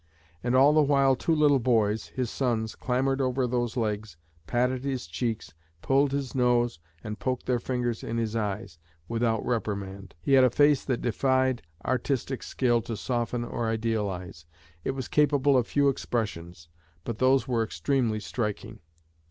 And 0.43 0.55
all 0.55 0.73
the 0.73 0.81
while 0.81 1.15
two 1.15 1.35
little 1.35 1.59
boys, 1.59 2.07
his 2.07 2.31
sons, 2.31 2.73
clambered 2.73 3.21
over 3.21 3.45
those 3.45 3.77
legs, 3.77 4.17
patted 4.47 4.83
his 4.83 5.05
cheeks, 5.05 5.53
pulled 5.83 6.11
his 6.11 6.33
nose, 6.33 6.79
and 7.03 7.19
poked 7.19 7.45
their 7.45 7.59
fingers 7.59 8.03
in 8.03 8.17
his 8.17 8.35
eyes, 8.35 8.79
without 9.07 9.45
reprimand. 9.45 10.15
He 10.19 10.33
had 10.33 10.43
a 10.43 10.49
face 10.49 10.83
that 10.85 11.01
defied 11.03 11.61
artistic 11.85 12.41
skill 12.41 12.81
to 12.81 12.97
soften 12.97 13.43
or 13.43 13.69
idealize. 13.69 14.47
It 14.83 14.95
was 14.95 15.07
capable 15.07 15.55
of 15.55 15.67
few 15.67 15.87
expressions, 15.87 16.67
but 17.03 17.19
those 17.19 17.47
were 17.47 17.63
extremely 17.63 18.19
striking. 18.19 18.79